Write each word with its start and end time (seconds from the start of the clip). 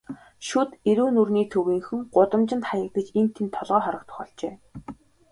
Шүд 0.47 0.69
эрүү 0.89 1.09
нүүрний 1.15 1.47
төвийнхөн 1.53 2.01
гудамжинд 2.15 2.63
хаягдаж, 2.69 3.07
энд 3.19 3.35
толгой 3.57 3.81
хоргодох 3.83 4.15
болжээ. 4.21 4.53